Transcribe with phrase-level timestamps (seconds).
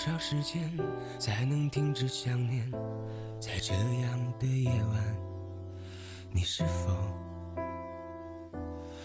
[0.00, 0.72] 多少时间
[1.18, 2.72] 才能停止想念？
[3.38, 5.16] 在这样的夜晚，
[6.32, 6.88] 你是否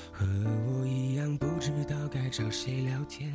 [0.09, 3.29] 和我一样不知道该找谁聊天？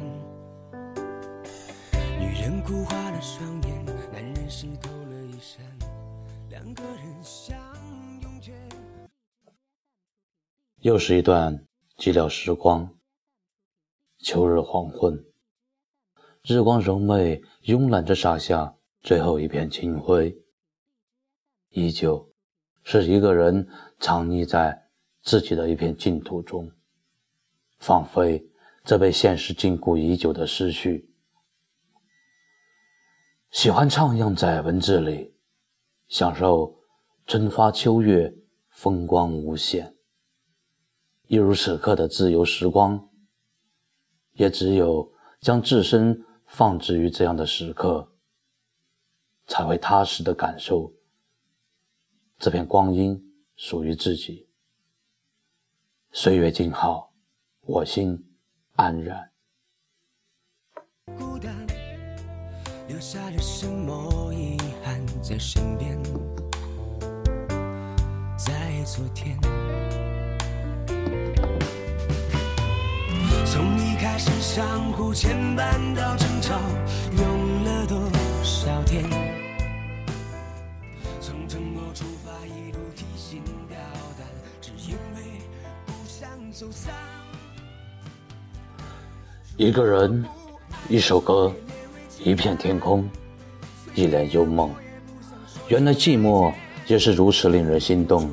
[2.19, 5.63] 女人哭花了双眼，男人湿透了衣衫，
[6.49, 7.55] 两个人相
[8.23, 8.55] 拥却。
[10.79, 11.67] 又是一段
[11.99, 12.89] 寂寥时光。
[14.17, 15.30] 秋日黄昏。
[16.43, 20.35] 日光柔媚，慵懒着洒下最后一片清辉。
[21.69, 22.33] 依旧
[22.83, 23.69] 是一个人
[23.99, 24.89] 藏匿在
[25.23, 26.73] 自己的一片净土中，
[27.79, 28.51] 放飞
[28.85, 31.11] 这被现实禁锢已久的思绪。
[33.51, 35.35] 喜欢徜徉在文字里，
[36.09, 36.75] 享受
[37.27, 38.35] 春花秋月，
[38.71, 39.95] 风光无限。
[41.27, 43.11] 一如此刻的自由时光，
[44.33, 46.25] 也只有将自身。
[46.51, 48.13] 放置于这样的时刻，
[49.47, 50.93] 才会踏实的感受
[52.39, 53.19] 这片光阴
[53.55, 54.49] 属于自己。
[56.11, 57.13] 岁月静好，
[57.61, 58.21] 我心
[58.75, 59.31] 安然。
[61.17, 61.55] 孤单，
[62.89, 66.03] 留下了什么遗憾在身边？
[68.37, 69.39] 在昨天。
[74.13, 76.59] 开始相互牵绊到争吵，
[77.17, 77.97] 用了多
[78.43, 79.05] 少天？
[81.21, 83.79] 从沉默出发，一路提心吊
[84.19, 84.27] 胆，
[84.61, 85.23] 只因为
[85.87, 86.93] 不想走散。
[89.57, 90.25] 一个人，
[90.89, 91.55] 一首歌，
[92.19, 93.09] 一片天空，
[93.95, 94.69] 一帘幽梦。
[95.69, 96.53] 原来寂寞
[96.89, 98.29] 也是如此令人心动，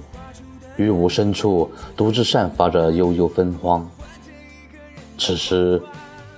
[0.75, 3.87] 于无声处独自散发着悠悠芬芳。
[5.17, 5.81] 此时，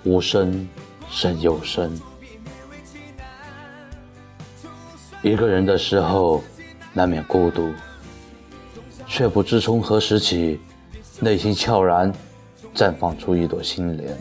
[0.04, 0.68] 无声
[1.10, 1.92] 胜有声。
[5.22, 6.42] 一个人的时候，
[6.94, 7.74] 难免孤独，
[9.06, 10.60] 却不知从何时起，
[11.20, 12.12] 内心悄然
[12.74, 14.18] 绽放出一朵心莲。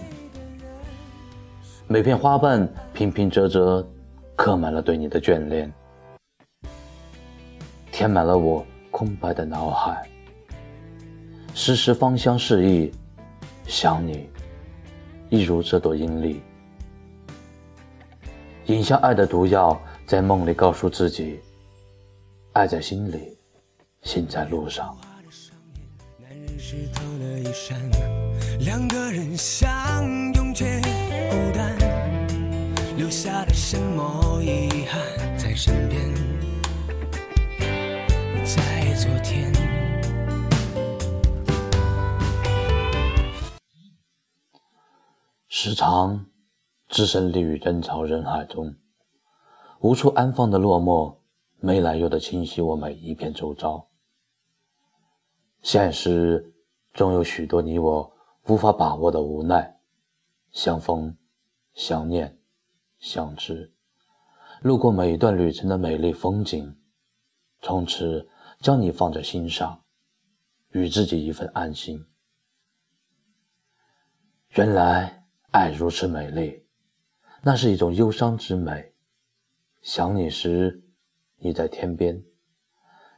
[1.86, 3.84] 每片花瓣平平仄仄，
[4.34, 5.72] 刻满了对你的眷恋，
[7.92, 10.06] 填满了我空白的脑海。
[11.54, 12.92] 时时芳香四溢，
[13.66, 14.28] 想你。
[15.30, 16.40] 一如这朵阴丽，
[18.66, 21.38] 饮下爱的毒药，在梦里告诉自己：
[22.52, 23.36] 爱在心里，
[24.02, 24.96] 心在路上。
[28.60, 31.76] 两个人相拥却孤单，
[32.96, 34.42] 留下了什么
[45.50, 46.26] 时常
[46.88, 48.76] 置身立于人潮人海中，
[49.80, 51.16] 无处安放的落寞，
[51.58, 53.88] 没来由的侵袭我每一片周遭。
[55.62, 56.54] 现实
[56.92, 58.12] 总有许多你我
[58.46, 59.80] 无法把握的无奈，
[60.50, 61.16] 相逢、
[61.72, 62.38] 相念、
[62.98, 63.72] 相知，
[64.60, 66.78] 路过每一段旅程的美丽风景，
[67.62, 68.28] 从此
[68.60, 69.82] 将你放在心上，
[70.72, 72.04] 与自己一份安心。
[74.50, 75.17] 原来。
[75.58, 76.62] 爱如此美丽，
[77.42, 78.92] 那是一种忧伤之美。
[79.82, 80.80] 想你时，
[81.36, 82.14] 你在天边；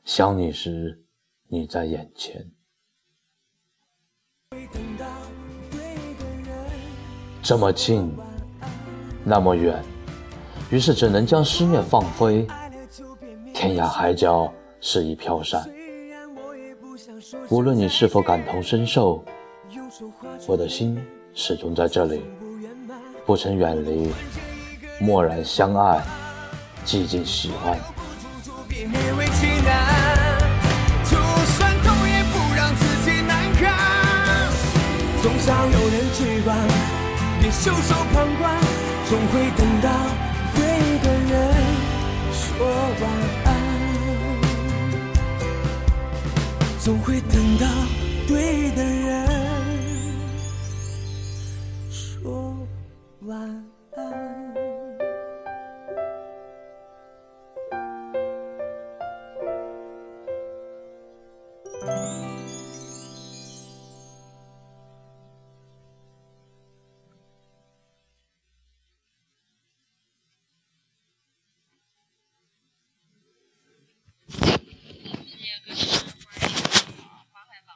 [0.05, 1.03] 想你时，
[1.49, 2.51] 你在眼前。
[7.43, 8.11] 这么近，
[9.23, 9.85] 那么远，
[10.71, 12.47] 于是只能将思念放飞，
[13.53, 14.51] 天涯海角
[14.81, 15.71] 肆意飘散。
[17.51, 19.23] 无论你是否感同身受，
[20.49, 20.99] 我的心。
[21.35, 22.23] 始终在这里，
[23.25, 24.13] 不曾远离，
[24.99, 26.03] 默然相爱，
[26.85, 27.79] 寂静喜欢。
[35.23, 36.57] 总想有人去管，
[37.41, 38.59] 别袖手旁观，
[39.09, 39.89] 总会等到
[40.55, 40.63] 对
[41.03, 41.55] 的人
[42.33, 42.67] 说
[43.01, 43.11] 晚
[43.45, 43.49] 安，
[46.81, 47.67] 总会等到
[48.27, 48.60] 对